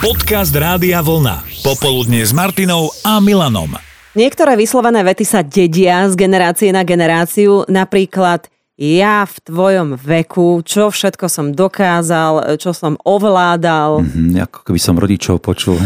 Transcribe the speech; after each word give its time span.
Podcast 0.00 0.56
Rádia 0.56 1.04
Vlna. 1.04 1.44
Popoludne 1.60 2.24
s 2.24 2.32
Martinou 2.32 2.88
a 3.04 3.20
Milanom. 3.20 3.76
Niektoré 4.16 4.56
vyslovené 4.56 5.04
vety 5.04 5.28
sa 5.28 5.44
dedia 5.44 6.08
z 6.08 6.16
generácie 6.16 6.72
na 6.72 6.88
generáciu, 6.88 7.68
napríklad 7.68 8.48
ja 8.80 9.28
v 9.28 9.36
tvojom 9.44 10.00
veku, 10.00 10.64
čo 10.64 10.88
všetko 10.88 11.28
som 11.28 11.52
dokázal, 11.52 12.56
čo 12.56 12.72
som 12.72 12.96
ovládal. 13.04 14.00
Mm, 14.00 14.48
ako 14.48 14.72
keby 14.72 14.80
som 14.80 14.96
rodičov 14.96 15.36
počul. 15.44 15.76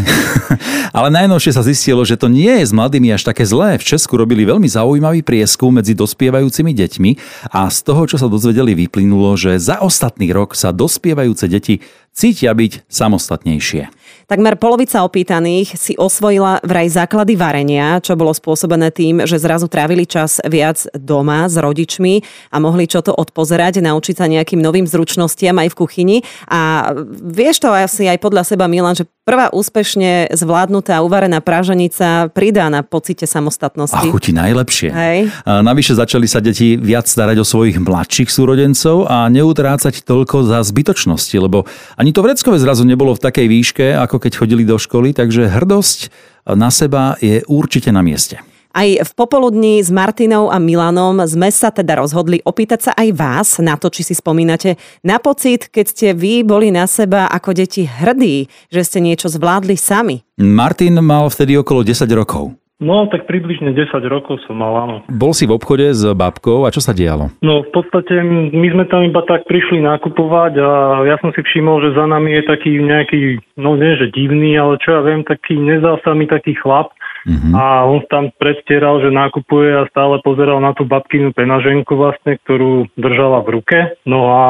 Ale 0.96 1.11
najnovšie 1.11 1.59
sa 1.59 1.67
zistilo, 1.67 2.07
že 2.07 2.15
to 2.15 2.31
nie 2.31 2.62
je 2.62 2.71
s 2.71 2.71
mladými 2.71 3.11
až 3.11 3.27
také 3.27 3.43
zlé. 3.43 3.83
V 3.83 3.99
Česku 3.99 4.15
robili 4.15 4.46
veľmi 4.46 4.71
zaujímavý 4.71 5.27
prieskum 5.27 5.75
medzi 5.75 5.99
dospievajúcimi 5.99 6.71
deťmi 6.71 7.11
a 7.51 7.67
z 7.67 7.79
toho, 7.83 8.07
čo 8.07 8.15
sa 8.15 8.31
dozvedeli, 8.31 8.79
vyplynulo, 8.79 9.35
že 9.35 9.59
za 9.59 9.83
ostatný 9.83 10.31
rok 10.31 10.55
sa 10.55 10.71
dospievajúce 10.71 11.51
deti 11.51 11.83
cítia 12.15 12.55
byť 12.55 12.87
samostatnejšie. 12.87 13.91
Takmer 14.25 14.56
polovica 14.56 15.04
opýtaných 15.04 15.77
si 15.77 15.92
osvojila 15.95 16.65
vraj 16.65 16.88
základy 16.88 17.37
varenia, 17.37 18.01
čo 18.01 18.16
bolo 18.16 18.32
spôsobené 18.32 18.88
tým, 18.88 19.23
že 19.28 19.37
zrazu 19.37 19.69
trávili 19.69 20.09
čas 20.09 20.41
viac 20.48 20.80
doma 20.96 21.45
s 21.45 21.60
rodičmi 21.60 22.24
a 22.51 22.56
mohli 22.56 22.88
čo 22.88 23.05
to 23.05 23.12
odpozerať, 23.12 23.84
naučiť 23.84 24.16
sa 24.16 24.27
nejakým 24.27 24.65
novým 24.65 24.88
zručnostiam 24.88 25.56
aj 25.60 25.68
v 25.73 25.79
kuchyni. 25.79 26.18
A 26.48 26.92
vieš 27.20 27.60
to 27.60 27.68
asi 27.68 28.09
aj 28.09 28.18
podľa 28.18 28.48
seba, 28.48 28.65
Milan, 28.65 28.96
že 28.96 29.05
prvá 29.24 29.48
úspešne 29.51 30.28
zvládnutá 30.37 31.01
uvarená 31.01 31.41
práženica 31.41 32.28
pridá 32.30 32.69
na 32.69 32.84
pocite 32.84 33.24
samostatnosti. 33.24 33.96
A 33.96 34.12
chutí 34.12 34.37
najlepšie. 34.37 34.88
Hej. 34.92 35.19
A 35.48 35.65
navyše 35.65 35.96
začali 35.96 36.28
sa 36.28 36.45
deti 36.45 36.77
viac 36.77 37.09
starať 37.09 37.41
o 37.41 37.48
svojich 37.48 37.80
mladších 37.80 38.29
súrodencov 38.29 39.09
a 39.09 39.27
neutrácať 39.32 40.05
toľko 40.05 40.45
za 40.45 40.60
zbytočnosti, 40.62 41.37
lebo 41.41 41.65
ani 41.96 42.12
to 42.12 42.20
vreckové 42.20 42.60
zrazu 42.60 42.84
nebolo 42.84 43.16
v 43.16 43.24
takej 43.24 43.46
výške, 43.48 43.87
ako 43.96 44.20
keď 44.20 44.32
chodili 44.45 44.62
do 44.68 44.77
školy, 44.77 45.16
takže 45.16 45.48
hrdosť 45.48 46.12
na 46.52 46.68
seba 46.68 47.16
je 47.24 47.41
určite 47.48 47.88
na 47.88 48.04
mieste. 48.04 48.54
Aj 48.75 48.91
v 48.91 49.11
popoludní 49.15 49.79
s 49.79 49.95
Martinou 49.95 50.51
a 50.51 50.59
Milanom 50.59 51.23
sme 51.30 51.47
sa 51.55 51.71
teda 51.71 51.95
rozhodli 51.95 52.43
opýtať 52.43 52.91
sa 52.91 52.93
aj 52.99 53.09
vás 53.15 53.49
na 53.63 53.79
to, 53.79 53.87
či 53.87 54.03
si 54.03 54.19
spomínate 54.19 54.75
na 55.07 55.23
pocit, 55.23 55.71
keď 55.71 55.87
ste 55.87 56.07
vy 56.11 56.43
boli 56.43 56.75
na 56.75 56.91
seba 56.91 57.30
ako 57.30 57.55
deti 57.55 57.87
hrdí, 57.87 58.51
že 58.75 58.83
ste 58.83 58.99
niečo 58.99 59.30
zvládli 59.30 59.79
sami. 59.79 60.27
Martin 60.43 60.99
mal 60.99 61.30
vtedy 61.30 61.55
okolo 61.55 61.87
10 61.87 62.02
rokov. 62.19 62.59
No, 62.83 63.07
tak 63.07 63.30
približne 63.30 63.71
10 63.71 63.95
rokov 64.11 64.43
som 64.43 64.59
mal, 64.59 64.75
áno. 64.75 64.97
Bol 65.06 65.31
si 65.31 65.47
v 65.47 65.55
obchode 65.55 65.95
s 65.95 66.03
babkou 66.03 66.67
a 66.67 66.75
čo 66.75 66.83
sa 66.83 66.91
dialo? 66.91 67.31
No, 67.47 67.62
v 67.62 67.71
podstate 67.71 68.19
my 68.50 68.69
sme 68.75 68.91
tam 68.91 69.06
iba 69.06 69.22
tak 69.22 69.47
prišli 69.47 69.78
nakupovať 69.87 70.59
a 70.59 70.71
ja 71.06 71.15
som 71.22 71.31
si 71.31 71.47
všimol, 71.47 71.78
že 71.78 71.95
za 71.95 72.11
nami 72.11 72.34
je 72.34 72.43
taký 72.43 72.83
nejaký, 72.83 73.39
no 73.55 73.78
nie 73.78 73.95
že 73.95 74.11
divný, 74.11 74.59
ale 74.59 74.83
čo 74.83 74.99
ja 74.99 75.06
viem, 75.06 75.22
taký, 75.22 75.55
nezdal 75.62 76.03
sa 76.03 76.19
mi 76.19 76.27
taký 76.27 76.59
chlap, 76.59 76.91
Uh-huh. 77.25 77.53
A 77.56 77.89
on 77.89 78.05
tam 78.12 78.28
predstieral, 78.37 79.00
že 79.00 79.09
nákupuje 79.09 79.72
a 79.72 79.89
stále 79.89 80.21
pozeral 80.21 80.61
na 80.61 80.77
tú 80.77 80.84
babkinu 80.84 81.33
penaženku 81.33 81.97
vlastne, 81.97 82.37
ktorú 82.44 82.93
držala 83.00 83.41
v 83.44 83.61
ruke. 83.61 83.78
No 84.05 84.28
a 84.28 84.43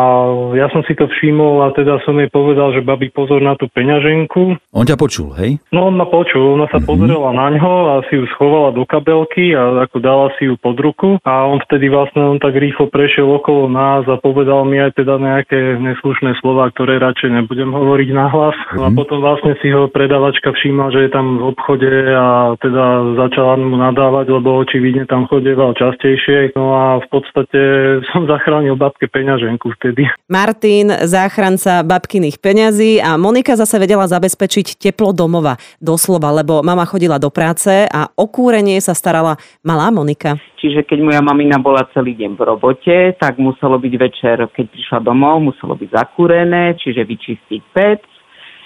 ja 0.58 0.66
som 0.74 0.82
si 0.82 0.98
to 0.98 1.06
všimol 1.06 1.62
a 1.62 1.70
teda 1.70 2.02
som 2.02 2.18
jej 2.18 2.26
povedal, 2.30 2.74
že 2.74 2.82
babi 2.82 3.14
pozor 3.14 3.38
na 3.38 3.54
tú 3.54 3.70
peňaženku. 3.70 4.58
On 4.74 4.84
ťa 4.86 4.98
počul, 4.98 5.30
hej? 5.38 5.62
No 5.70 5.86
on 5.86 5.94
ma 5.94 6.10
počul, 6.10 6.58
ona 6.58 6.66
sa 6.68 6.82
uh-huh. 6.82 6.90
pozerala 6.90 7.30
na 7.30 7.46
ňo 7.54 7.72
a 7.88 7.94
si 8.10 8.18
ju 8.18 8.26
schovala 8.34 8.74
do 8.74 8.82
kabelky 8.82 9.54
a 9.54 9.86
ako 9.86 9.96
dala 10.02 10.26
si 10.36 10.50
ju 10.50 10.58
pod 10.58 10.74
ruku 10.78 11.22
a 11.22 11.46
on 11.46 11.62
vtedy 11.62 11.86
vlastne 11.86 12.26
on 12.26 12.42
tak 12.42 12.58
rýchlo 12.58 12.90
prešiel 12.90 13.30
okolo 13.30 13.70
nás 13.70 14.02
a 14.10 14.18
povedal 14.18 14.66
mi 14.66 14.82
aj 14.82 14.98
teda 14.98 15.22
nejaké 15.22 15.78
neslušné 15.78 16.42
slova, 16.42 16.74
ktoré 16.74 16.98
radšej 16.98 17.30
nebudem 17.30 17.70
hovoriť 17.70 18.08
nahlas. 18.10 18.58
Uh-huh. 18.74 18.86
A 18.86 18.88
potom 18.90 19.22
vlastne 19.22 19.54
si 19.62 19.70
ho 19.70 19.86
predavačka 19.86 20.50
všíma, 20.50 20.90
že 20.90 21.06
je 21.06 21.10
tam 21.14 21.38
v 21.38 21.54
obchode 21.54 21.90
a 22.10 22.58
teda 22.64 23.12
začala 23.20 23.60
mu 23.60 23.76
nadávať, 23.76 24.32
lebo 24.32 24.64
očividne 24.64 25.04
tam 25.04 25.28
chodieval 25.28 25.76
častejšie. 25.76 26.56
No 26.56 26.72
a 26.72 26.84
v 27.04 27.06
podstate 27.12 27.60
som 28.10 28.24
zachránil 28.24 28.80
babke 28.80 29.04
peňaženku 29.04 29.76
vtedy. 29.76 30.08
Martin, 30.32 30.88
záchranca 31.04 31.84
babkyných 31.84 32.40
peňazí 32.40 33.04
a 33.04 33.20
Monika 33.20 33.52
zase 33.60 33.76
vedela 33.76 34.08
zabezpečiť 34.08 34.80
teplo 34.80 35.12
domova. 35.12 35.60
Doslova, 35.76 36.32
lebo 36.32 36.64
mama 36.64 36.88
chodila 36.88 37.20
do 37.20 37.28
práce 37.28 37.84
a 37.84 38.08
o 38.16 38.24
kúrenie 38.24 38.80
sa 38.80 38.96
starala 38.96 39.36
malá 39.60 39.92
Monika. 39.92 40.40
Čiže 40.64 40.88
keď 40.88 40.98
moja 41.04 41.20
mamina 41.20 41.60
bola 41.60 41.84
celý 41.92 42.16
deň 42.16 42.40
v 42.40 42.42
robote, 42.48 42.96
tak 43.20 43.36
muselo 43.36 43.76
byť 43.76 43.94
večer, 44.00 44.36
keď 44.48 44.64
prišla 44.72 44.98
domov, 45.04 45.44
muselo 45.44 45.76
byť 45.76 45.92
zakúrené, 45.92 46.72
čiže 46.80 47.04
vyčistiť 47.04 47.60
pec, 47.76 48.00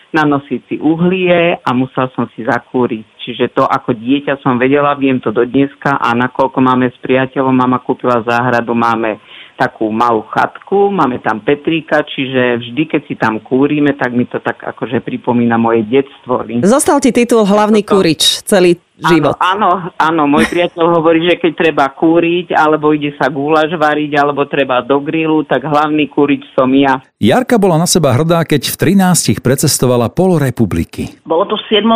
nanosiť 0.09 0.61
si 0.69 0.77
uhlie 0.81 1.61
a 1.61 1.71
musel 1.77 2.09
som 2.17 2.25
si 2.33 2.45
zakúriť. 2.45 3.05
Čiže 3.21 3.53
to 3.53 3.65
ako 3.69 3.93
dieťa 3.93 4.41
som 4.41 4.57
vedela, 4.57 4.97
viem 4.97 5.21
to 5.21 5.29
do 5.29 5.45
dneska 5.45 6.01
a 6.01 6.17
nakoľko 6.17 6.59
máme 6.65 6.89
s 6.89 6.97
priateľom, 7.05 7.53
mama 7.53 7.85
kúpila 7.85 8.25
záhradu, 8.25 8.73
máme 8.73 9.21
takú 9.59 9.91
malú 9.91 10.23
chatku, 10.31 10.95
máme 10.95 11.19
tam 11.19 11.43
Petríka, 11.43 12.07
čiže 12.07 12.63
vždy, 12.63 12.83
keď 12.87 13.03
si 13.11 13.19
tam 13.19 13.43
kúrime, 13.43 13.91
tak 13.99 14.15
mi 14.15 14.23
to 14.31 14.39
tak 14.39 14.63
akože 14.63 15.03
pripomína 15.03 15.59
moje 15.59 15.83
detstvo. 15.91 16.47
Zostal 16.63 17.03
ti 17.03 17.11
titul 17.11 17.43
hlavný 17.43 17.83
kúrič 17.83 18.47
celý 18.47 18.79
život. 19.03 19.35
Áno, 19.43 19.91
áno, 19.91 19.95
áno, 19.99 20.23
môj 20.31 20.47
priateľ 20.47 21.03
hovorí, 21.03 21.27
že 21.27 21.39
keď 21.39 21.53
treba 21.59 21.87
kúriť, 21.91 22.55
alebo 22.55 22.95
ide 22.95 23.15
sa 23.19 23.27
gúlaž 23.31 23.75
variť, 23.75 24.15
alebo 24.15 24.47
treba 24.47 24.83
do 24.83 25.03
grilu, 25.03 25.43
tak 25.43 25.67
hlavný 25.67 26.07
kúrič 26.07 26.47
som 26.55 26.71
ja. 26.75 27.03
Jarka 27.19 27.59
bola 27.59 27.79
na 27.79 27.87
seba 27.91 28.15
hrdá, 28.15 28.47
keď 28.47 28.71
v 28.71 28.95
13 28.95 29.43
precestovala 29.43 30.11
pol 30.11 30.39
republiky. 30.39 31.19
Bolo 31.27 31.47
to 31.51 31.59
v 31.59 31.83
7. 31.83 31.87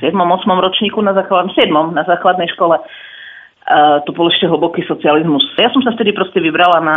7. 0.00 0.16
8. 0.16 0.64
ročníku 0.64 1.00
na, 1.04 1.12
základ, 1.12 1.52
7. 1.52 1.68
na 1.92 2.04
základnej 2.04 2.48
škole 2.56 2.80
to 4.06 4.10
bol 4.10 4.26
ešte 4.26 4.50
hlboký 4.50 4.82
socializmus. 4.86 5.46
Ja 5.58 5.70
som 5.70 5.82
sa 5.84 5.94
vtedy 5.94 6.10
proste 6.10 6.42
vybrala 6.42 6.78
na 6.82 6.96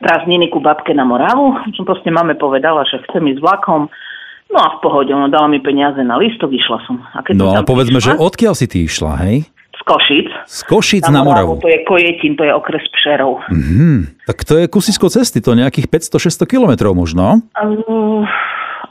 prázdniny 0.00 0.48
ku 0.48 0.60
babke 0.60 0.92
na 0.96 1.04
Moravu. 1.04 1.60
Som 1.76 1.84
proste 1.84 2.08
máme 2.08 2.36
povedala, 2.36 2.84
že 2.88 3.00
chcem 3.08 3.24
ísť 3.36 3.40
vlakom. 3.40 3.88
No 4.50 4.58
a 4.58 4.68
v 4.74 4.78
pohode, 4.82 5.12
ona 5.14 5.30
dala 5.30 5.46
mi 5.46 5.62
peniaze 5.62 6.02
na 6.02 6.18
listok, 6.18 6.50
išla 6.50 6.82
som. 6.88 6.98
A 7.14 7.22
keď 7.22 7.34
no 7.38 7.54
a 7.54 7.62
povedzme, 7.62 8.02
išla, 8.02 8.18
že 8.18 8.18
odkiaľ 8.18 8.54
si 8.58 8.66
ty 8.66 8.82
išla, 8.82 9.12
hej? 9.22 9.46
Z 9.78 9.82
Košic. 9.86 10.28
Z 10.50 10.60
Košic 10.66 11.04
na, 11.06 11.22
na 11.22 11.22
Moravu. 11.22 11.62
To 11.62 11.70
je 11.70 11.86
Kojetín, 11.86 12.34
to 12.34 12.42
je 12.42 12.50
okres 12.50 12.82
Pšerov. 12.90 13.46
Mm-hmm. 13.46 14.26
Tak 14.26 14.42
to 14.42 14.58
je 14.58 14.66
kusisko 14.66 15.06
cesty, 15.06 15.38
to 15.38 15.54
nejakých 15.54 15.86
500-600 15.86 16.50
kilometrov 16.50 16.92
možno? 16.98 17.46
Uh, 17.54 18.26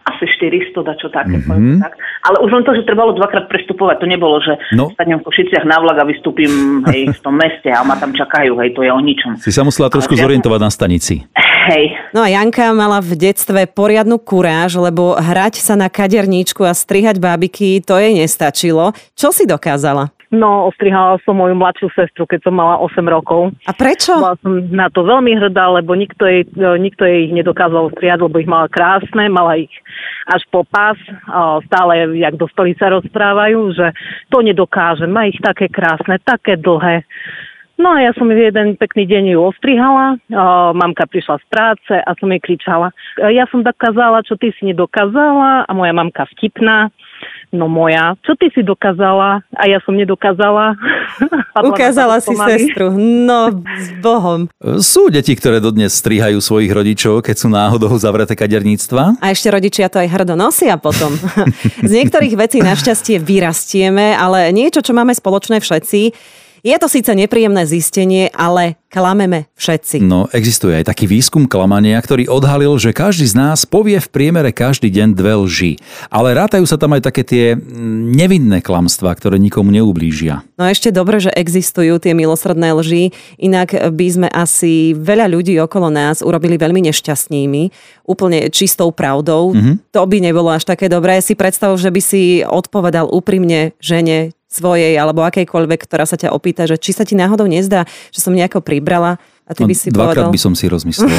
asi 0.10 0.26
400, 0.26 0.82
dačo 0.82 1.08
také. 1.14 1.40
Mm-hmm. 1.40 1.80
Tak. 1.80 1.94
Ale 2.26 2.38
už 2.44 2.52
len 2.52 2.64
to, 2.66 2.74
že 2.76 2.84
trebalo 2.84 3.14
dvakrát 3.16 3.48
prestupovať, 3.48 4.04
to 4.04 4.08
nebolo, 4.10 4.42
že 4.42 4.58
no. 4.74 4.90
stanem 4.94 5.22
v 5.22 5.26
Košiciach 5.30 5.66
na 5.66 5.78
vlak 5.80 6.02
a 6.02 6.06
vystúpim 6.06 6.82
hej, 6.90 7.14
v 7.14 7.20
tom 7.22 7.38
meste 7.38 7.70
a 7.70 7.86
ma 7.86 7.96
tam 7.96 8.12
čakajú, 8.12 8.58
hej, 8.60 8.76
to 8.76 8.82
je 8.84 8.92
o 8.92 9.02
ničom. 9.02 9.38
Si 9.40 9.54
sa 9.54 9.62
musela 9.64 9.88
trošku 9.88 10.18
Ale 10.18 10.24
zorientovať 10.26 10.60
na 10.60 10.72
stanici. 10.74 11.24
Hej. 11.70 11.94
No 12.12 12.26
a 12.26 12.28
Janka 12.28 12.74
mala 12.74 12.98
v 12.98 13.14
detstve 13.14 13.70
poriadnu 13.70 14.18
kuráž, 14.18 14.80
lebo 14.82 15.14
hrať 15.14 15.62
sa 15.62 15.78
na 15.78 15.86
kaderníčku 15.86 16.66
a 16.66 16.74
strihať 16.74 17.22
bábiky, 17.22 17.80
to 17.86 17.96
jej 18.00 18.16
nestačilo. 18.18 18.92
Čo 19.14 19.30
si 19.30 19.46
dokázala? 19.46 20.10
No, 20.30 20.70
ostrihala 20.70 21.18
som 21.26 21.42
moju 21.42 21.58
mladšiu 21.58 21.90
sestru, 21.98 22.30
keď 22.30 22.46
som 22.46 22.54
mala 22.54 22.78
8 22.78 23.02
rokov. 23.10 23.50
A 23.66 23.74
prečo? 23.74 24.14
Bola 24.14 24.38
som 24.38 24.62
na 24.70 24.86
to 24.94 25.02
veľmi 25.02 25.34
hrdá, 25.34 25.74
lebo 25.74 25.98
nikto 25.98 26.30
jej, 26.30 26.46
e, 26.46 26.78
nikto 26.78 27.02
jej 27.02 27.26
ich 27.26 27.34
nedokázal 27.34 27.90
strihať, 27.98 28.30
lebo 28.30 28.38
ich 28.38 28.46
mala 28.46 28.70
krásne, 28.70 29.26
mala 29.26 29.58
ich 29.58 29.74
až 30.30 30.46
po 30.54 30.62
pás. 30.62 31.02
Stále, 31.66 32.14
jak 32.22 32.38
dospelí 32.38 32.78
sa 32.78 32.94
rozprávajú, 32.94 33.74
že 33.74 33.90
to 34.30 34.46
nedokáže, 34.46 35.10
má 35.10 35.26
ich 35.26 35.42
také 35.42 35.66
krásne, 35.66 36.22
také 36.22 36.62
dlhé. 36.62 37.02
No 37.80 37.96
a 37.96 38.04
ja 38.04 38.12
som 38.12 38.28
jeden 38.28 38.76
pekný 38.76 39.08
deň 39.08 39.24
ju 39.34 39.40
ostrihala, 39.40 40.20
mamka 40.76 41.08
prišla 41.08 41.40
z 41.40 41.46
práce 41.48 41.96
a 41.96 42.12
som 42.20 42.28
jej 42.28 42.44
kričala. 42.44 42.92
Ja 43.16 43.48
som 43.48 43.64
dokázala, 43.64 44.20
čo 44.28 44.36
ty 44.36 44.52
si 44.52 44.68
nedokázala 44.68 45.64
a 45.64 45.72
moja 45.72 45.96
mamka 45.96 46.28
vtipná 46.36 46.92
no 47.50 47.66
moja, 47.66 48.14
čo 48.22 48.38
ty 48.38 48.54
si 48.54 48.62
dokázala 48.62 49.42
a 49.58 49.64
ja 49.66 49.82
som 49.82 49.98
nedokázala. 49.98 50.78
Ukázala 51.70 52.22
si 52.22 52.34
sestru, 52.38 52.94
no 52.96 53.52
s 53.66 53.90
Bohom. 54.00 54.48
Sú 54.80 55.10
deti, 55.10 55.34
ktoré 55.34 55.60
dodnes 55.60 55.98
strihajú 55.98 56.40
svojich 56.40 56.72
rodičov, 56.72 57.26
keď 57.26 57.36
sú 57.36 57.48
náhodou 57.50 57.92
zavreté 57.98 58.38
kaderníctva. 58.38 59.20
A 59.20 59.26
ešte 59.34 59.50
rodičia 59.50 59.90
to 59.92 60.00
aj 60.00 60.08
hrdo 60.08 60.38
nosia 60.38 60.78
potom. 60.78 61.12
Z 61.90 61.92
niektorých 61.92 62.38
vecí 62.38 62.62
našťastie 62.62 63.20
vyrastieme, 63.20 64.14
ale 64.16 64.54
niečo, 64.54 64.86
čo 64.86 64.94
máme 64.94 65.12
spoločné 65.12 65.60
všetci, 65.60 66.02
Je 66.60 66.76
to 66.76 66.92
síce 66.92 67.08
nepríjemné 67.08 67.64
zistenie, 67.64 68.28
ale 68.36 68.76
klameme 68.90 69.48
všetci. 69.54 70.02
No, 70.02 70.26
existuje 70.34 70.74
aj 70.82 70.90
taký 70.90 71.06
výskum 71.06 71.46
klamania, 71.46 72.02
ktorý 72.02 72.26
odhalil, 72.26 72.76
že 72.82 72.90
každý 72.92 73.30
z 73.30 73.38
nás 73.38 73.64
povie 73.64 74.02
v 74.02 74.10
priemere 74.10 74.50
každý 74.50 74.90
deň 74.90 75.14
dve 75.14 75.34
lži. 75.46 75.72
Ale 76.10 76.34
rátajú 76.34 76.66
sa 76.66 76.76
tam 76.76 76.98
aj 76.98 77.06
také 77.06 77.22
tie 77.22 77.46
mm, 77.54 78.12
nevinné 78.12 78.60
klamstvá, 78.66 79.14
ktoré 79.14 79.38
nikomu 79.38 79.70
neublížia. 79.70 80.42
No 80.58 80.66
ešte 80.66 80.90
dobre, 80.90 81.22
že 81.22 81.30
existujú 81.32 82.02
tie 82.02 82.18
milosrdné 82.18 82.74
lži, 82.76 83.14
inak 83.38 83.94
by 83.94 84.08
sme 84.10 84.28
asi 84.34 84.98
veľa 84.98 85.30
ľudí 85.30 85.56
okolo 85.62 85.94
nás 85.94 86.26
urobili 86.26 86.58
veľmi 86.58 86.90
nešťastnými, 86.90 87.64
úplne 88.10 88.50
čistou 88.50 88.90
pravdou. 88.90 89.54
Mm-hmm. 89.54 89.94
To 89.94 90.02
by 90.10 90.18
nebolo 90.18 90.50
až 90.50 90.66
také 90.66 90.90
dobré. 90.90 91.22
Si 91.22 91.38
predstav, 91.38 91.78
že 91.78 91.94
by 91.94 92.02
si 92.02 92.42
odpovedal 92.42 93.06
úprimne 93.06 93.78
žene, 93.78 94.34
svojej 94.50 94.98
alebo 94.98 95.22
akejkoľvek, 95.24 95.80
ktorá 95.86 96.10
sa 96.10 96.18
ťa 96.18 96.34
opýta, 96.34 96.66
že 96.66 96.82
či 96.82 96.92
sa 96.92 97.06
ti 97.06 97.14
náhodou 97.14 97.46
nezdá, 97.46 97.86
že 98.10 98.20
som 98.20 98.34
nejako 98.34 98.66
pribrala 98.66 99.22
a 99.50 99.58
ty 99.58 99.66
No, 99.66 99.68
by 99.68 99.76
si 99.76 99.90
Dvakrát 99.90 100.30
povedal... 100.30 100.36
by 100.38 100.40
som 100.40 100.54
si 100.54 100.70
rozmyslel 100.70 101.10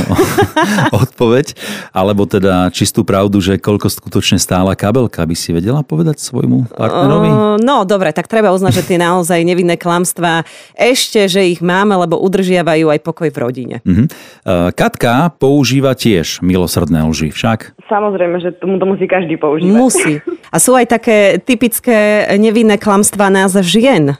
odpoveď, 1.03 1.59
alebo 1.91 2.31
teda 2.31 2.71
čistú 2.71 3.03
pravdu, 3.03 3.43
že 3.43 3.59
koľko 3.59 3.91
skutočne 3.91 4.39
stála 4.39 4.79
kabelka, 4.79 5.27
by 5.27 5.35
si 5.35 5.51
vedela 5.51 5.83
povedať 5.83 6.23
svojmu 6.23 6.71
partnerovi? 6.71 7.31
Uh, 7.31 7.59
No, 7.61 7.83
dobre, 7.83 8.15
tak 8.15 8.31
treba 8.31 8.55
uznať, 8.55 8.73
že 8.81 8.87
tie 8.95 8.99
naozaj 9.03 9.43
nevinné 9.43 9.75
klamstvá 9.75 10.47
ešte, 10.79 11.27
že 11.27 11.51
ich 11.51 11.59
máme, 11.59 11.99
lebo 11.99 12.23
udržiavajú 12.23 12.87
aj 12.89 13.01
pokoj 13.03 13.29
v 13.29 13.39
rodine. 13.43 13.77
Mhm. 13.83 14.05
Uh, 14.47 14.71
Katka 14.71 15.35
používa 15.35 15.99
tiež 15.99 16.39
milosrdné 16.41 17.03
lži, 17.11 17.35
však? 17.35 17.75
Samozrejme, 17.91 18.39
že 18.39 18.55
tomu 18.55 18.79
to 18.79 18.87
musí 18.87 19.11
každý 19.11 19.35
používať. 19.35 19.75
Musí. 19.75 20.13
A 20.55 20.57
sú 20.63 20.79
aj 20.79 20.87
také 20.87 21.43
typické 21.43 22.31
nevinné 22.39 22.79
klamstvá 22.79 23.27
nás 23.27 23.59
žien. 23.67 24.15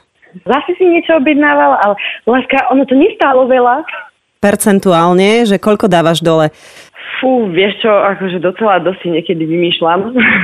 Zase 0.47 0.71
si 0.79 0.85
niečo 0.87 1.19
objednával, 1.19 1.77
ale 1.81 1.95
láska, 2.27 2.71
ono 2.71 2.87
to 2.87 2.95
nestálo 2.95 3.47
veľa. 3.47 3.83
Percentuálne, 4.41 5.45
že 5.45 5.61
koľko 5.61 5.85
dávaš 5.85 6.23
dole. 6.23 6.49
Fú, 7.21 7.51
vieš 7.53 7.85
čo, 7.85 7.91
akože 7.91 8.41
docela 8.41 8.81
dosť 8.81 9.05
niekedy 9.05 9.43
vymýšľam. 9.45 9.99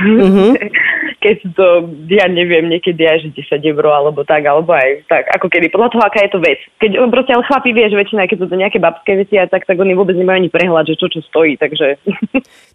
Mhm. 0.06 0.46
Keď 1.18 1.36
to, 1.58 1.66
ja 2.08 2.30
neviem, 2.30 2.70
niekedy 2.70 3.02
aj 3.02 3.26
že 3.26 3.28
10 3.34 3.70
eur 3.74 3.84
alebo 3.90 4.22
tak, 4.22 4.46
alebo 4.46 4.70
aj 4.70 5.04
tak, 5.10 5.26
ako 5.34 5.50
kedy, 5.50 5.66
podľa 5.68 5.90
toho, 5.90 6.02
aká 6.06 6.22
je 6.22 6.32
to 6.32 6.40
vec. 6.40 6.60
Keď 6.78 6.90
on 6.98 7.10
proste, 7.10 7.34
ale 7.34 7.42
chlapi, 7.46 7.74
vieš, 7.74 7.98
väčšina, 7.98 8.30
keď 8.30 8.38
sú 8.38 8.46
to 8.46 8.56
nejaké 8.56 8.78
babské 8.78 9.18
veci 9.18 9.34
a 9.34 9.50
tak, 9.50 9.66
tak 9.66 9.76
oni 9.78 9.98
vôbec 9.98 10.14
nemajú 10.14 10.38
ani 10.38 10.50
prehľad, 10.50 10.86
že 10.86 10.94
čo 10.94 11.10
čo 11.10 11.20
stojí, 11.26 11.58
takže... 11.58 11.98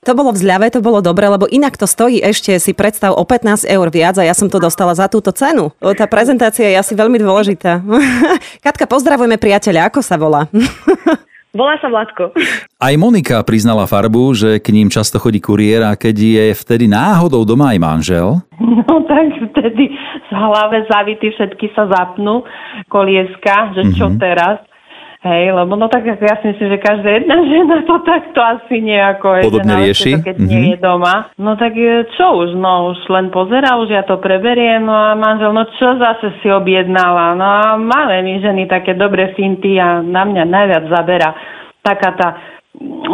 To 0.04 0.12
bolo 0.12 0.36
v 0.36 0.44
to 0.68 0.84
bolo 0.84 1.00
dobre, 1.00 1.32
lebo 1.32 1.48
inak 1.48 1.80
to 1.80 1.88
stojí 1.88 2.20
ešte, 2.20 2.60
si 2.60 2.76
predstav, 2.76 3.16
o 3.16 3.24
15 3.24 3.64
eur 3.64 3.88
viac 3.88 4.20
a 4.20 4.28
ja 4.28 4.36
som 4.36 4.52
to 4.52 4.60
dostala 4.60 4.92
za 4.92 5.08
túto 5.08 5.32
cenu. 5.32 5.72
Tá 5.80 6.06
prezentácia 6.12 6.68
je 6.68 6.76
asi 6.76 6.94
veľmi 6.94 7.16
dôležitá. 7.24 7.80
Katka, 8.66 8.84
pozdravujeme 8.84 9.40
priateľa, 9.40 9.88
ako 9.88 10.00
sa 10.04 10.20
volá? 10.20 10.52
Volá 11.54 11.78
sa 11.78 11.86
Vládko. 11.86 12.34
Aj 12.82 12.94
Monika 12.98 13.38
priznala 13.46 13.86
farbu, 13.86 14.34
že 14.34 14.58
k 14.58 14.74
ním 14.74 14.90
často 14.90 15.22
chodí 15.22 15.38
kuriér 15.38 15.86
a 15.86 15.94
keď 15.94 16.16
je 16.18 16.46
vtedy 16.58 16.90
náhodou 16.90 17.46
doma 17.46 17.78
aj 17.78 17.80
manžel, 17.80 18.42
No 18.90 19.06
tak 19.06 19.30
vtedy 19.38 19.94
z 19.94 20.32
hlave 20.34 20.82
zavity 20.90 21.30
všetky 21.30 21.78
sa 21.78 21.86
zapnú, 21.94 22.42
kolieska, 22.90 23.70
že 23.78 23.94
čo 23.94 24.10
Mhm. 24.10 24.18
teraz. 24.18 24.58
Hej, 25.24 25.56
lebo 25.56 25.80
no 25.80 25.88
tak 25.88 26.04
ja 26.04 26.36
si 26.38 26.52
myslím, 26.52 26.68
že 26.68 26.84
každá 26.84 27.10
jedna 27.16 27.40
žena 27.48 27.80
to 27.82 27.96
takto 28.04 28.40
asi 28.44 28.84
nejako 28.84 29.40
Podobne 29.42 29.72
na 29.72 29.80
rieši. 29.80 30.20
keď 30.20 30.36
nie 30.36 30.60
Mhm. 30.60 30.70
je 30.70 30.78
doma. 30.78 31.16
No 31.40 31.56
tak 31.56 31.72
e, 31.74 32.04
čo 32.12 32.44
už, 32.44 32.54
no 32.54 32.92
už 32.92 33.08
len 33.08 33.32
pozera, 33.32 33.80
už 33.80 33.88
ja 33.88 34.04
to 34.04 34.20
preberiem, 34.20 34.84
no 34.84 34.92
a 34.92 35.16
manžel, 35.16 35.56
no 35.56 35.64
čo 35.80 35.96
zase 35.96 36.36
si 36.40 36.52
objednala? 36.52 37.40
No 37.40 37.46
a 37.48 37.64
máme 37.76 38.20
my 38.20 38.34
ženy 38.44 38.68
také 38.68 38.94
dobré 38.94 39.32
finty 39.32 39.80
a 39.80 40.04
na 40.04 40.24
mňa 40.24 40.44
najviac 40.44 40.84
zabera 40.92 41.32
taká 41.80 42.12
tá 42.14 42.28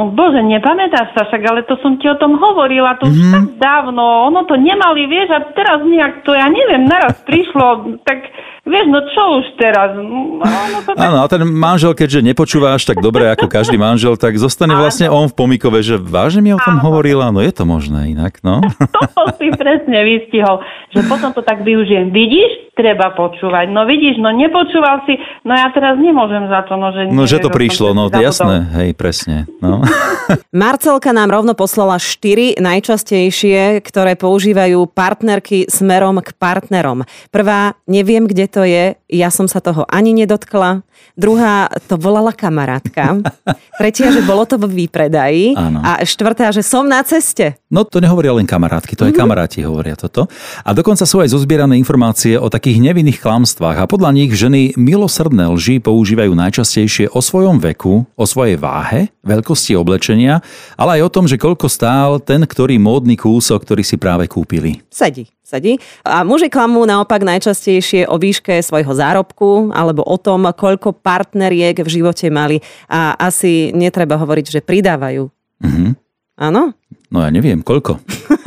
Bože, 0.09 0.39
nepamätáš 0.39 1.11
sa 1.11 1.27
však, 1.27 1.44
ale 1.44 1.67
to 1.67 1.75
som 1.83 2.00
ti 2.00 2.07
o 2.07 2.15
tom 2.15 2.39
hovorila, 2.39 2.95
to 2.95 3.11
už 3.11 3.19
tak 3.27 3.45
dávno, 3.59 4.01
ono 4.25 4.47
to 4.47 4.56
nemali, 4.56 5.03
vieš, 5.03 5.35
a 5.35 5.51
teraz 5.51 5.83
nejak 5.83 6.23
to, 6.23 6.31
ja 6.31 6.47
neviem, 6.47 6.88
naraz 6.88 7.19
prišlo, 7.27 8.00
tak 8.07 8.23
vieš, 8.67 8.85
no 8.89 9.00
čo 9.07 9.23
už 9.39 9.45
teraz? 9.59 9.94
No, 9.95 10.44
to 10.83 10.91
tak 10.91 11.00
Áno, 11.00 11.17
a 11.23 11.27
ten 11.29 11.44
manžel, 11.45 11.94
keďže 11.94 12.25
nepočúváš 12.25 12.88
tak 12.88 13.03
dobre 13.03 13.29
ako 13.31 13.51
každý 13.51 13.77
manžel, 13.79 14.15
tak 14.19 14.35
zostane 14.39 14.75
vlastne 14.75 15.11
on 15.11 15.27
v 15.29 15.35
pomikove, 15.35 15.79
že 15.83 16.00
vážne 16.00 16.44
mi 16.44 16.51
o 16.56 16.59
tom 16.59 16.79
hovorila, 16.79 17.29
no 17.29 17.39
je 17.39 17.53
to 17.53 17.63
možné 17.63 18.15
inak, 18.15 18.39
no. 18.41 18.63
to 19.15 19.23
si 19.38 19.51
presne 19.56 20.00
vystihol, 20.03 20.63
že 20.91 21.06
potom 21.06 21.31
to 21.35 21.44
tak 21.45 21.61
využijem. 21.61 22.09
Vidíš, 22.09 22.69
treba 22.79 23.11
počúvať. 23.11 23.67
No 23.75 23.83
vidíš, 23.83 24.23
no 24.23 24.31
nepočúval 24.31 25.03
si, 25.03 25.19
no 25.44 25.51
ja 25.51 25.67
teraz 25.75 26.00
nemôžem 26.00 26.47
za 26.47 26.63
to, 26.63 26.79
no 26.79 26.95
že... 26.95 27.11
No, 27.11 27.27
že 27.27 27.44
to 27.44 27.51
prišlo, 27.51 27.91
no 27.91 28.07
jasné, 28.07 28.71
hej, 28.79 28.89
presne. 28.95 29.51
No. 29.59 29.83
Marcelka 30.56 31.11
nám 31.11 31.27
rovno 31.27 31.51
poslala 31.59 32.00
štyri 32.00 32.56
najčastejšie, 32.56 33.83
ktoré 33.83 34.15
používajú 34.15 34.88
partnerky 34.95 35.67
smerom 35.67 36.23
k 36.23 36.31
partnerom. 36.39 37.03
Prvá, 37.35 37.75
neviem, 37.83 38.23
kde 38.23 38.47
to 38.47 38.58
je, 38.65 38.95
ja 39.09 39.29
som 39.29 39.45
sa 39.45 39.59
toho 39.59 39.83
ani 39.89 40.15
nedotkla. 40.15 40.81
Druhá, 41.15 41.67
to 41.88 41.95
volala 42.00 42.31
kamarátka. 42.31 43.19
Tretia, 43.79 44.11
že 44.11 44.23
bolo 44.23 44.44
to 44.47 44.59
vo 44.59 44.67
výpredaji. 44.67 45.56
Áno. 45.56 45.79
A 45.83 46.03
štvrtá, 46.03 46.51
že 46.51 46.63
som 46.63 46.88
na 46.88 47.03
ceste. 47.03 47.59
No 47.71 47.83
to 47.83 48.03
nehovoria 48.03 48.35
len 48.35 48.47
kamarátky, 48.47 48.95
to 48.95 49.07
aj 49.07 49.13
kamaráti 49.15 49.63
hovoria 49.63 49.95
toto. 49.95 50.27
A 50.63 50.73
dokonca 50.73 51.03
sú 51.03 51.21
aj 51.23 51.31
zozbierané 51.31 51.77
informácie 51.79 52.35
o 52.35 52.47
takých 52.47 52.81
nevinných 52.81 53.21
klamstvách 53.21 53.83
a 53.83 53.89
podľa 53.89 54.11
nich 54.15 54.31
ženy 54.33 54.75
milosrdné 54.75 55.47
lži 55.53 55.79
používajú 55.79 56.33
najčastejšie 56.33 57.13
o 57.13 57.19
svojom 57.21 57.61
veku, 57.61 58.03
o 58.15 58.25
svojej 58.25 58.57
váhe, 58.59 59.13
veľkosti 59.23 59.77
oblečenia, 59.77 60.41
ale 60.75 61.00
aj 61.00 61.01
o 61.07 61.13
tom, 61.13 61.25
že 61.29 61.39
koľko 61.39 61.69
stál 61.69 62.17
ten, 62.19 62.44
ktorý 62.44 62.81
módny 62.81 63.15
kúsok, 63.15 63.61
ktorý 63.63 63.83
si 63.85 63.95
práve 64.01 64.25
kúpili. 64.25 64.81
Sedí, 64.89 65.29
sedí. 65.50 65.81
A 66.06 66.22
muži 66.22 66.54
klamú 66.54 66.86
naopak 66.86 67.25
najčastejšie 67.25 68.06
o 68.06 68.22
výške 68.22 68.62
svojho 68.62 68.94
zárobku 68.94 69.74
alebo 69.74 70.06
o 70.06 70.18
tom, 70.22 70.46
koľko 70.46 70.94
partneriek 70.94 71.81
v 71.81 71.90
živote 71.90 72.30
mali. 72.30 72.62
A 72.86 73.18
asi 73.18 73.74
netreba 73.74 74.22
hovoriť, 74.22 74.46
že 74.54 74.60
pridávajú. 74.62 75.25
Mhm. 75.66 75.98
Áno? 76.40 76.78
No 77.10 77.18
ja 77.25 77.34
neviem, 77.34 77.66
koľko. 77.66 77.98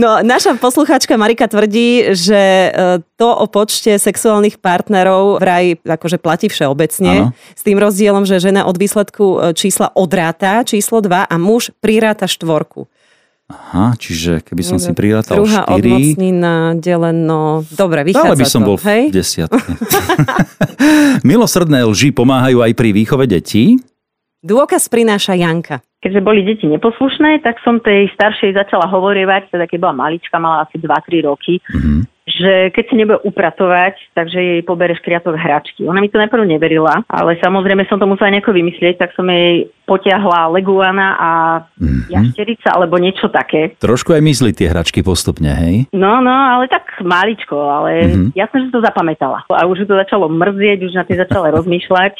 No, 0.00 0.24
naša 0.24 0.56
poslucháčka 0.56 1.20
Marika 1.20 1.44
tvrdí, 1.48 2.16
že 2.16 2.42
e, 2.68 2.70
to 3.20 3.28
o 3.28 3.44
počte 3.44 4.00
sexuálnych 4.00 4.56
partnerov 4.60 5.36
vraj 5.42 5.76
akože 5.84 6.16
platí 6.16 6.48
všeobecne. 6.48 7.28
Áno. 7.28 7.36
S 7.52 7.62
tým 7.64 7.76
rozdielom, 7.76 8.24
že 8.24 8.40
žena 8.40 8.64
od 8.64 8.76
výsledku 8.80 9.24
e, 9.24 9.36
čísla 9.52 9.92
odráta 9.92 10.64
číslo 10.64 11.04
2 11.04 11.28
a 11.28 11.36
muž 11.36 11.74
priráta 11.84 12.24
štvorku. 12.24 12.88
Aha, 13.50 13.92
čiže 13.98 14.40
keby 14.40 14.62
som 14.64 14.78
si 14.78 14.94
prirátal 14.94 15.42
Druhá 15.42 15.66
4, 15.68 15.76
odmocnina 15.76 16.54
deleno... 16.78 17.66
Dobre, 17.68 18.06
vychádza 18.06 18.28
ale 18.32 18.36
by 18.38 18.46
som 18.48 18.62
to, 18.62 18.66
bol 18.72 18.76
v 18.80 18.86
hej? 18.88 19.02
desiatke. 19.12 19.72
Milosrdné 21.28 21.84
lži 21.84 22.14
pomáhajú 22.14 22.64
aj 22.64 22.72
pri 22.72 22.90
výchove 22.94 23.28
detí. 23.28 23.76
Dôkaz 24.42 24.88
prináša 24.88 25.38
Janka. 25.38 25.84
Keďže 26.02 26.20
boli 26.24 26.42
deti 26.42 26.66
neposlušné, 26.66 27.46
tak 27.46 27.62
som 27.62 27.78
tej 27.78 28.10
staršej 28.18 28.58
začala 28.58 28.90
hovorievať, 28.90 29.54
teda 29.54 29.70
keď 29.70 29.78
bola 29.78 29.94
malička, 30.08 30.34
mala 30.42 30.66
asi 30.66 30.82
2-3 30.82 31.22
roky, 31.22 31.62
Mhm. 31.70 32.11
Že 32.22 32.70
keď 32.70 32.84
si 32.86 32.94
nebude 32.94 33.18
upratovať, 33.26 33.98
takže 34.14 34.38
jej 34.38 34.60
pobereš 34.62 35.02
kriatové 35.02 35.42
hračky. 35.42 35.82
Ona 35.82 35.98
mi 35.98 36.06
to 36.06 36.22
najprv 36.22 36.46
neverila, 36.46 37.02
ale 37.10 37.34
samozrejme 37.42 37.82
som 37.90 37.98
to 37.98 38.06
musela 38.06 38.30
nejako 38.30 38.54
vymyslieť, 38.54 38.94
tak 38.94 39.10
som 39.18 39.26
jej 39.26 39.66
potiahla 39.82 40.46
leguana 40.54 41.08
a 41.18 41.30
Mhm. 41.82 42.14
jašterica 42.14 42.78
alebo 42.78 43.02
niečo 43.02 43.26
také. 43.26 43.74
Trošku 43.82 44.14
aj 44.14 44.22
myslí 44.22 44.54
tie 44.54 44.70
hračky 44.70 45.02
postupne, 45.02 45.50
hej? 45.50 45.90
No, 45.90 46.22
no, 46.22 46.30
ale 46.30 46.70
tak 46.70 46.86
maličko, 47.02 47.58
ale 47.58 47.90
Mhm. 48.14 48.38
jasné, 48.38 48.56
že 48.64 48.70
to 48.70 48.86
zapamätala. 48.86 49.42
A 49.50 49.66
už 49.66 49.82
to 49.82 49.98
začalo 49.98 50.30
mrzieť, 50.30 50.78
už 50.86 50.94
na 50.94 51.02
tým 51.02 51.18
začala 51.18 51.50
rozmýšľať. 51.58 52.14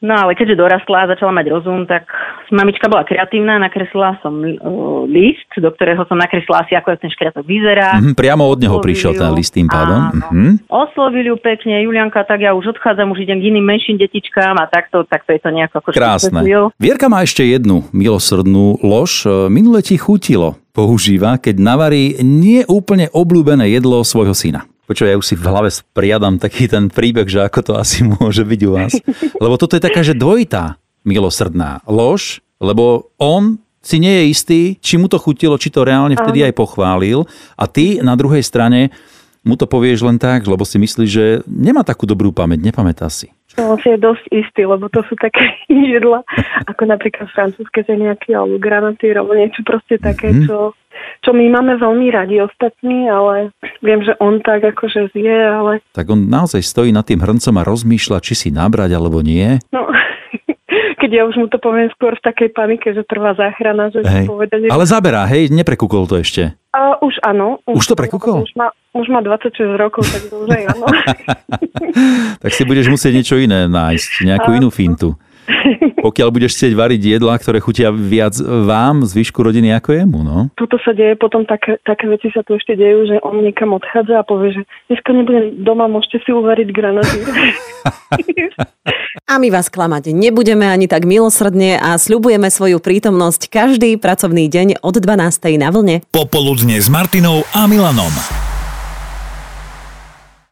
No 0.00 0.16
ale 0.16 0.32
keďže 0.32 0.56
dorastla 0.56 1.04
a 1.04 1.10
začala 1.12 1.36
mať 1.36 1.52
rozum, 1.52 1.84
tak 1.84 2.08
mamička 2.54 2.86
bola 2.86 3.02
kreatívna, 3.02 3.58
nakreslila 3.58 4.14
som 4.22 4.38
uh, 4.38 5.02
list, 5.10 5.50
do 5.58 5.70
ktorého 5.70 6.06
som 6.06 6.14
nakreslila 6.14 6.62
asi, 6.62 6.78
ako 6.78 6.94
ten 6.96 7.10
škriatok 7.10 7.42
vyzerá. 7.42 7.98
Mhm, 7.98 8.14
priamo 8.14 8.46
od 8.46 8.58
neho 8.60 8.78
Oslovil 8.78 8.86
prišiel 8.86 9.12
ten 9.18 9.30
ju. 9.32 9.36
list 9.36 9.52
tým 9.54 9.66
pádom. 9.66 10.00
Áno. 10.14 10.26
Mhm. 10.30 10.50
Oslovil 10.70 11.24
ju 11.26 11.36
pekne, 11.38 11.82
Julianka, 11.82 12.22
tak 12.22 12.42
ja 12.42 12.54
už 12.54 12.78
odchádzam, 12.78 13.10
už 13.10 13.26
idem 13.26 13.42
k 13.42 13.50
iným 13.50 13.64
menším 13.66 13.96
detičkám 13.98 14.54
a 14.54 14.70
takto, 14.70 15.02
takto 15.02 15.34
je 15.34 15.40
to 15.42 15.50
nejako 15.50 15.80
ako 15.80 15.88
Krásne. 15.90 16.30
vysvetlil. 16.30 16.62
Vierka 16.76 17.06
má 17.08 17.24
ešte 17.24 17.42
jednu 17.42 17.88
milosrdnú 17.90 18.78
lož. 18.84 19.24
E, 19.24 19.48
Minule 19.48 19.80
ti 19.80 19.96
chutilo. 19.96 20.60
Používa, 20.70 21.34
keď 21.40 21.58
navarí 21.58 22.14
nie 22.22 22.62
úplne 22.68 23.10
obľúbené 23.10 23.66
jedlo 23.72 24.04
svojho 24.06 24.36
syna. 24.36 24.68
Počuj, 24.86 25.06
ja 25.06 25.14
už 25.14 25.26
si 25.26 25.34
v 25.38 25.46
hlave 25.46 25.70
spriadam 25.70 26.34
taký 26.38 26.66
ten 26.66 26.90
príbeh, 26.90 27.26
že 27.26 27.42
ako 27.42 27.60
to 27.62 27.72
asi 27.78 28.02
môže 28.18 28.42
byť 28.42 28.60
u 28.66 28.70
vás. 28.74 28.92
Lebo 29.38 29.54
toto 29.54 29.78
je 29.78 29.82
taká, 29.82 30.02
že 30.02 30.18
dvojitá 30.18 30.78
milosrdná 31.02 31.80
lož, 31.84 32.38
lebo 32.58 33.08
on 33.16 33.56
si 33.80 33.96
nie 33.96 34.12
je 34.12 34.24
istý, 34.28 34.60
či 34.76 35.00
mu 35.00 35.08
to 35.08 35.16
chutilo, 35.16 35.56
či 35.56 35.72
to 35.72 35.82
reálne 35.82 36.12
vtedy 36.12 36.44
aj 36.44 36.52
pochválil. 36.52 37.24
A 37.56 37.64
ty 37.64 37.96
na 37.98 38.12
druhej 38.12 38.44
strane 38.44 38.92
mu 39.40 39.56
to 39.56 39.64
povieš 39.64 40.04
len 40.04 40.20
tak, 40.20 40.44
lebo 40.44 40.68
si 40.68 40.76
myslíš, 40.76 41.08
že 41.08 41.24
nemá 41.48 41.80
takú 41.80 42.04
dobrú 42.04 42.28
pamäť, 42.28 42.60
nepamätá 42.60 43.08
si. 43.08 43.32
No, 43.56 43.74
on 43.74 43.78
si 43.80 43.88
je 43.88 43.98
dosť 43.98 44.24
istý, 44.30 44.62
lebo 44.62 44.86
to 44.86 45.00
sú 45.08 45.16
také 45.16 45.40
jedla, 45.68 46.20
ako 46.68 46.84
napríklad 46.84 47.26
francúzske 47.32 47.82
zemiaky 47.82 48.36
alebo 48.36 48.60
granaty, 48.60 49.10
alebo 49.10 49.32
niečo 49.32 49.64
proste 49.64 49.96
také, 49.96 50.30
Mhm. 50.30 50.44
čo, 50.44 50.76
čo 51.24 51.30
my 51.32 51.48
máme 51.48 51.80
veľmi 51.80 52.12
radi 52.12 52.36
ostatní, 52.38 53.08
ale 53.08 53.56
viem, 53.80 54.04
že 54.04 54.12
on 54.18 54.38
tak 54.38 54.60
akože 54.60 55.08
zje, 55.10 55.38
ale 55.40 55.80
Tak 55.96 56.04
on 56.06 56.28
naozaj 56.28 56.60
stojí 56.60 56.92
nad 56.92 57.08
tým 57.08 57.18
hrncom 57.18 57.56
a 57.56 57.64
rozmýšľa, 57.64 58.20
či 58.20 58.36
si 58.36 58.48
nabrať 58.52 58.92
alebo 58.92 59.24
nie. 59.24 59.56
no, 59.72 59.88
keď 61.00 61.10
ja 61.16 61.22
už 61.24 61.34
mu 61.40 61.46
to 61.48 61.56
poviem 61.56 61.88
skôr 61.96 62.12
v 62.12 62.22
takej 62.28 62.52
panike, 62.52 62.92
že 62.92 63.00
trvá 63.08 63.32
záchrana, 63.32 63.88
že 63.88 64.04
Hej. 64.04 64.28
povedať. 64.28 64.68
Ale 64.68 64.84
zaberá, 64.84 65.24
hej, 65.24 65.48
neprekúkol 65.48 66.04
to 66.04 66.20
ešte. 66.20 66.52
A 66.76 67.00
už 67.00 67.16
áno. 67.24 67.58
Už 67.64 67.88
to 67.88 67.96
prekúkol? 67.96 68.44
Už 68.44 68.52
má, 68.54 68.68
už 68.92 69.08
má 69.08 69.24
26 69.24 69.80
rokov, 69.80 70.04
tak 70.04 70.28
už 70.28 70.48
aj 70.52 70.64
áno. 70.76 70.86
Tak 72.40 72.54
si 72.54 72.62
budeš 72.62 72.86
musieť 72.86 73.12
niečo 73.18 73.36
iné 73.36 73.66
nájsť, 73.66 74.22
nejakú 74.22 74.54
inú 74.54 74.70
fintu. 74.70 75.18
Pokiaľ 76.06 76.28
budeš 76.32 76.56
chcieť 76.56 76.72
variť 76.74 77.18
jedlá, 77.18 77.36
ktoré 77.36 77.58
chutia 77.60 77.92
viac 77.92 78.36
vám, 78.40 79.04
zvyšku 79.04 79.40
rodiny 79.40 79.74
ako 79.76 79.90
jemu, 79.96 80.20
no. 80.22 80.38
Tuto 80.56 80.78
sa 80.80 80.94
deje 80.96 81.16
potom 81.16 81.44
také, 81.44 81.76
také 81.84 82.06
veci 82.08 82.32
sa 82.32 82.42
tu 82.42 82.56
ešte 82.56 82.76
dejú, 82.76 83.06
že 83.08 83.16
on 83.22 83.42
niekam 83.44 83.74
odchádza 83.76 84.20
a 84.20 84.26
povie, 84.26 84.56
že 84.56 84.62
dneska 84.88 85.10
nebudem 85.12 85.62
doma, 85.62 85.90
môžete 85.90 86.22
si 86.24 86.30
uvariť 86.32 86.68
granatýr. 86.72 87.24
A 89.30 89.38
my 89.38 89.46
vás 89.50 89.70
klamať 89.70 90.10
nebudeme 90.10 90.66
ani 90.66 90.90
tak 90.90 91.06
milosrdne 91.06 91.78
a 91.78 91.94
sľubujeme 91.94 92.50
svoju 92.50 92.82
prítomnosť 92.82 93.46
každý 93.46 93.94
pracovný 93.94 94.50
deň 94.50 94.82
od 94.82 94.98
12. 94.98 95.54
na 95.54 95.70
vlne. 95.70 96.02
Popoludne 96.10 96.82
s 96.82 96.90
Martinou 96.90 97.46
a 97.54 97.70
Milanom. 97.70 98.10